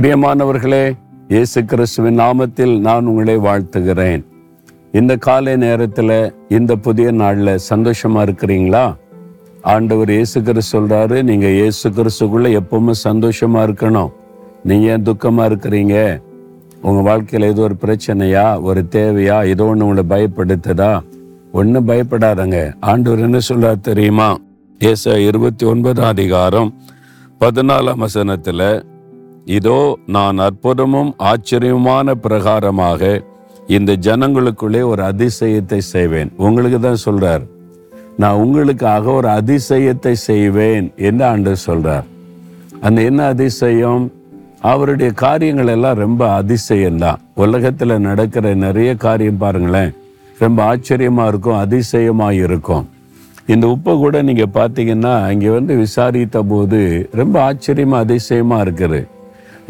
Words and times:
பிரியமானவர்களே 0.00 0.96
இயேசு 1.28 1.64
கிறிஸ்துவின் 1.64 2.18
நாமத்தில் 2.18 2.78
நான் 2.78 3.06
உங்களை 3.06 3.36
வாழ்த்துகிறேன். 3.36 4.24
இந்த 4.92 5.16
காலை 5.16 5.56
நேரத்தில் 5.56 6.34
இந்த 6.48 6.76
புதிய 6.76 7.10
நாளில் 7.10 7.58
சந்தோஷமா 7.68 8.20
இருக்கிறீங்களா? 8.26 8.96
ஆண்டவர் 9.62 10.10
இயேசு 10.10 10.42
கிறிஸ்து 10.42 10.80
சொல்றாரு 10.80 11.22
நீங்க 11.22 11.48
இயேசு 11.48 11.90
கிறிஸ்துக்குள்ள 11.90 12.50
எப்பவுமே 12.60 12.90
சந்தோஷமா 13.04 13.62
இருக்கணும். 13.68 14.12
நீங்க 14.62 14.86
ஏன் 14.86 15.02
துக்கமா 15.02 15.46
இருக்கிறீங்க? 15.50 16.22
உங்க 16.82 17.00
வாழ்க்கையில் 17.00 17.48
ஏதோ 17.48 17.62
ஒரு 17.62 17.76
பிரச்சனையா 17.80 18.62
ஒரு 18.62 18.86
தேவையா 18.90 19.46
ஏதோ 19.46 19.64
ஒன்று 19.64 19.86
உங்களை 19.86 20.04
பயப்படுத்துதா? 20.08 21.00
ஒன்றும் 21.52 21.88
பயப்படாதங்க. 21.88 22.74
ஆண்டவர் 22.80 23.18
என்ன 23.18 23.38
சொல்றாரு 23.48 23.80
தெரியுமா? 23.80 24.38
ஏச 24.78 25.20
இருபத்தி 25.20 25.66
ஒன்பதாம் 25.66 26.06
அதிகாரம் 26.06 26.74
பதினாலாம் 27.40 27.96
வசனத்தில் 27.96 28.94
இதோ 29.46 29.98
நான் 30.06 30.38
அற்புதமும் 30.38 31.14
ஆச்சரியமான 31.30 32.14
பிரகாரமாக 32.14 33.22
இந்த 33.66 33.92
ஜனங்களுக்குள்ளே 34.06 34.82
ஒரு 34.88 35.02
அதிசயத்தை 35.10 35.78
செய்வேன். 35.78 36.30
உங்களுக்கு 36.36 36.80
தான் 36.80 37.04
சொல்றார். 37.04 37.44
நான் 38.18 38.40
உங்களுக்காக 38.44 39.12
ஒரு 39.12 39.28
அதிசயத்தை 39.28 40.12
செய்வேன் 40.12 40.92
என்று 40.96 41.24
ஆண்டு 41.24 41.52
சொல்றார். 41.66 42.06
அந்த 42.80 43.02
என்ன 43.02 43.26
அதிசயம்? 43.26 44.04
அவருடைய 44.60 45.12
காரியங்கள் 45.12 45.66
எல்லாம் 45.66 45.98
ரொம்ப 46.04 46.42
அதிசயம்தான். 46.42 47.20
உலகத்தில் 47.34 48.04
நடக்கிற 48.08 48.54
நிறைய 48.54 48.94
காரியம் 48.94 49.42
பாருங்களேன். 49.42 49.92
ரொம்ப 50.38 50.62
ஆச்சரியமாக 50.62 51.28
இருக்கும் 51.28 51.60
அதிசயமாக 51.64 52.34
இருக்கும். 52.34 52.86
இந்த 53.54 53.66
உப்பை 53.66 53.98
கூட 53.98 54.22
நீங்கள் 54.22 54.54
பார்த்தீங்கன்னா 54.58 55.30
இங்கே 55.32 55.48
வந்து 55.48 55.76
விசாரித்த 55.76 56.42
போது 56.42 57.08
ரொம்ப 57.12 57.42
ஆச்சரியமாக 57.42 58.04
அதிசயமாக 58.06 58.64
இருக்குது. 58.66 59.00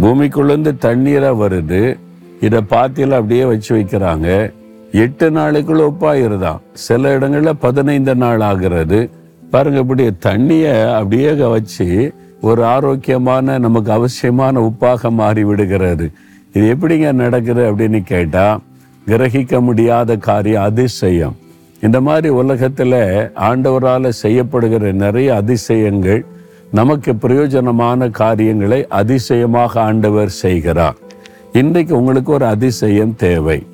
பூமிக்குள்ளேருந்து 0.00 0.76
தண்ணீராக 0.78 1.48
வருது. 1.48 1.96
இதை 2.40 2.60
பாத்தியில் 2.70 3.10
அப்படியே 3.10 3.44
வச்சு 3.44 3.76
வைக்கிறாங்க. 3.76 4.52
எட்டு 4.92 5.30
நாளைக்குள்ள 5.30 5.92
ஒப்பாயிருதான். 5.92 6.58
சில 6.72 7.12
இடங்களில் 7.12 7.56
பதினைந்து 7.56 8.14
நாள் 8.14 8.40
ஆகிறது. 8.40 9.10
பாருங்க 9.50 9.78
இப்படி 9.78 10.06
தண்ணியை 10.06 10.94
அப்படியே 10.94 11.32
வச்சு 11.32 12.14
ஒரு 12.40 12.64
ஆரோக்கியமான 12.64 13.58
நமக்கு 13.58 13.92
அவசியமான 13.92 14.60
உப்பாக 14.60 15.10
மாறி 15.10 15.44
விடுகிறது. 15.44 16.10
இது 16.52 16.74
எப்படிங்க 16.74 17.12
நடக்குது 17.12 17.72
அப்படின்னு 17.72 18.02
கேட்டால் 18.02 18.60
கிரகிக்க 19.06 19.60
முடியாத 19.60 20.16
காரியம் 20.16 20.62
அதிசயம். 20.62 21.36
இந்த 21.80 22.00
மாதிரி 22.00 22.28
உலகத்தில் 22.28 22.92
ஆண்டவரால் 23.36 24.12
செய்யப்படுகிற 24.22 24.92
நிறைய 24.92 25.34
அதிசயங்கள் 25.34 26.24
நமக்கு 26.72 27.12
பிரயோஜனமான 27.12 28.10
காரியங்களை 28.10 28.86
அதிசயமாக 28.88 29.80
ஆண்டவர் 29.80 30.28
செய்கிறார். 30.28 30.96
இன்றைக்கு 31.52 31.98
உங்களுக்கு 31.98 32.32
ஒரு 32.32 32.46
அதிசயம் 32.46 33.14
தேவை. 33.14 33.66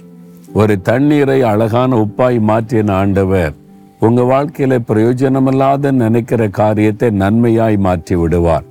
ஒரு 0.52 0.80
தண்ணீரை 0.80 1.42
அழகான 1.42 1.96
உப்பாய் 1.96 2.40
மாற்றின 2.48 2.90
ஆண்டவர் 2.90 3.54
உங்கள் 3.98 4.24
வாழ்க்கையில் 4.24 4.84
பிரயோஜனமில்லாத 4.88 5.92
நினைக்கிற 5.92 6.48
காரியத்தை 6.48 7.10
நன்மையாய் 7.10 7.76
மாற்றி 7.76 8.16
விடுவார். 8.16 8.64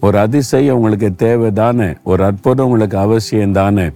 ஒரு 0.00 0.18
அதிசயம் 0.18 0.76
உங்களுக்கு 0.76 1.10
தேவைதானே? 1.18 1.96
ஒரு 2.02 2.24
அற்புதம் 2.24 2.64
உங்களுக்கு 2.64 2.98
அவசியம் 2.98 3.52
தானே? 3.52 3.90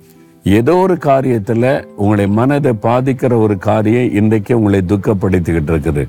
ஏதோ 0.45 0.77
ஒரு 0.77 0.95
காரியத்தில் 0.95 1.85
உங்களை 1.97 2.27
மனதை 2.27 2.73
பாதிக்கிற 2.83 3.39
ஒரு 3.39 3.59
காரியம் 3.59 4.13
இன்றைக்கு 4.13 4.59
உங்களை 4.59 4.83
துக்கப்படுத்திக்கிட்டு 4.89 5.73
இருக்குது. 5.73 6.09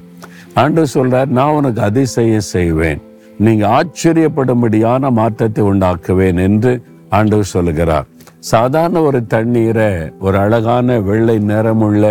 ஆண்டு 0.53 0.87
சொல்கிறார் 0.87 1.27
நான் 1.27 1.53
உனக்கு 1.53 1.81
அதிசயம் 1.81 2.39
செய்வேன். 2.39 3.01
நீங்க 3.41 3.65
ஆச்சரியப்படும்படியான 3.77 5.11
மாற்றத்தை 5.11 5.61
உண்டாக்குவேன் 5.63 6.39
என்று 6.41 6.71
ஆண்டவர் 7.09 7.45
சொல்லுகிறார். 7.45 8.05
சாதாரண 8.39 8.97
ஒரு 9.01 9.19
தண்ணீரை 9.25 9.89
ஒரு 10.19 10.37
அழகான 10.37 10.99
வெள்ளை 10.99 11.37
நிறமுள்ள 11.39 12.03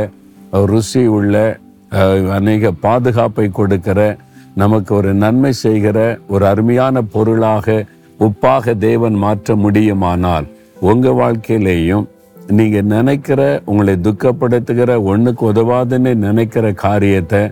ருசி 0.67 1.03
உள்ள 1.07 1.35
அநேக 2.31 2.73
பாதுகாப்பை 2.83 3.47
கொடுக்கிற 3.51 4.01
நமக்கு 4.55 4.93
ஒரு 4.95 5.11
நன்மை 5.15 5.53
செய்கிற 5.65 5.99
ஒரு 6.29 6.45
அருமையான 6.47 7.03
பொருளாக 7.15 7.85
உப்பாக 8.21 8.75
தேவன் 8.79 9.15
மாற்ற 9.15 9.55
முடியுமானால் 9.57 10.47
உங்க 10.81 11.09
வாழ்க்கையிலேயும் 11.11 12.07
நீங்க 12.51 12.79
நினைக்கிற 12.93 13.41
உங்களை 13.65 13.95
துக்கப்படுத்துகிற 14.07 14.93
ஒண்ணுக்கு 15.11 15.43
உதவாதுன்னு 15.53 16.13
நினைக்கிற 16.27 16.73
காரியத்தை 16.85 17.43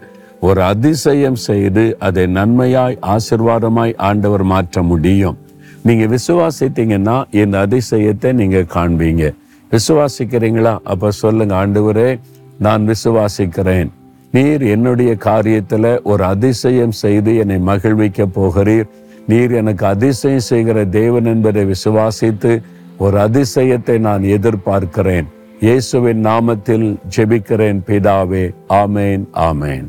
ஒரு 0.40 0.62
அதிசயம் 0.62 1.34
செய்து 1.34 1.96
அதை 1.98 2.26
நன்மையாய் 2.26 2.98
ஆசிர்வாதமாய் 3.06 3.94
ஆண்டவர் 3.96 4.42
மாற்ற 4.42 4.82
முடியும். 4.82 5.38
நீங்க 5.82 6.16
விசுவாசித்தீங்கன்னா 6.16 7.24
இந்த 7.30 7.66
அதிசயத்தை 7.66 8.32
நீங்க 8.32 8.58
காண்பீங்க. 8.58 9.34
விசுவாசிக்கிறீங்களா? 9.70 10.78
அப்ப 10.82 11.10
சொல்லுங்க 11.10 11.66
ஆண்டவரே 11.66 12.20
நான் 12.58 12.88
விசுவாசிக்கிறேன். 12.88 13.90
நீர் 14.30 14.62
என்னுடைய 14.62 15.16
காரியத்துல 15.24 16.02
ஒரு 16.02 16.24
அதிசயம் 16.24 16.92
செய்து 16.92 17.36
என்னை 17.36 17.58
மகிழ்விக்க 17.58 18.26
போகிறீர். 18.26 18.88
நீர் 19.26 19.52
எனக்கு 19.52 19.86
அதிசயம் 19.86 20.48
செய்கிற 20.52 20.84
தேவன் 20.84 21.24
என்பதை 21.24 21.64
விசுவாசித்து 21.64 22.62
ஒரு 22.98 23.18
அதிசயத்தை 23.18 23.98
நான் 23.98 24.22
எதிர்பார்க்கிறேன். 24.22 25.24
இயேசுவின் 25.60 26.26
நாமத்தில் 26.26 26.96
ஜெபிக்கிறேன் 27.16 27.80
பிதாவே. 27.86 28.54
ஆமேன் 28.68 29.24
ஆமேன். 29.32 29.88